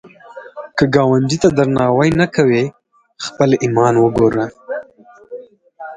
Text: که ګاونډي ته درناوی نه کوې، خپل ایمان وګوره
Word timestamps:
که 0.77 0.83
ګاونډي 0.95 1.37
ته 1.43 1.49
درناوی 1.57 2.09
نه 2.21 2.27
کوې، 2.35 2.63
خپل 3.25 3.49
ایمان 3.63 3.93
وګوره 3.99 4.45